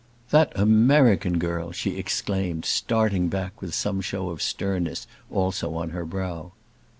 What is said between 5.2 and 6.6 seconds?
also on her brow.